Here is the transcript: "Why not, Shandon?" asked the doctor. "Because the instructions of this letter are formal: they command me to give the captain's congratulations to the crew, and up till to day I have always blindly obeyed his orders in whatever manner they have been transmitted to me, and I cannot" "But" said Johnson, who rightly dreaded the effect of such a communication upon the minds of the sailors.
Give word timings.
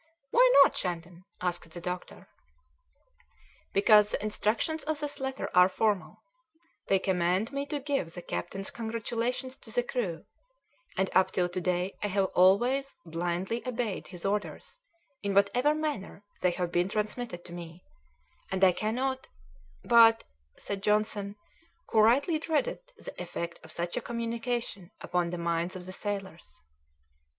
"Why 0.31 0.51
not, 0.63 0.75
Shandon?" 0.75 1.25
asked 1.41 1.69
the 1.69 1.79
doctor. 1.79 2.27
"Because 3.71 4.09
the 4.09 4.23
instructions 4.23 4.83
of 4.85 4.99
this 4.99 5.19
letter 5.19 5.47
are 5.53 5.69
formal: 5.69 6.23
they 6.87 6.97
command 6.97 7.51
me 7.51 7.67
to 7.67 7.79
give 7.79 8.11
the 8.15 8.23
captain's 8.23 8.71
congratulations 8.71 9.57
to 9.57 9.69
the 9.69 9.83
crew, 9.83 10.25
and 10.97 11.11
up 11.13 11.29
till 11.29 11.47
to 11.49 11.61
day 11.61 11.93
I 12.01 12.07
have 12.07 12.31
always 12.33 12.95
blindly 13.05 13.61
obeyed 13.67 14.07
his 14.07 14.25
orders 14.25 14.79
in 15.21 15.35
whatever 15.35 15.75
manner 15.75 16.23
they 16.41 16.49
have 16.49 16.71
been 16.71 16.89
transmitted 16.89 17.45
to 17.45 17.53
me, 17.53 17.83
and 18.49 18.63
I 18.63 18.71
cannot" 18.71 19.27
"But" 19.93 20.23
said 20.57 20.81
Johnson, 20.81 21.35
who 21.91 21.99
rightly 21.99 22.39
dreaded 22.39 22.79
the 22.97 23.21
effect 23.21 23.59
of 23.63 23.71
such 23.71 23.95
a 23.97 24.01
communication 24.01 24.89
upon 24.99 25.29
the 25.29 25.37
minds 25.37 25.75
of 25.75 25.85
the 25.85 25.93
sailors. 25.93 26.59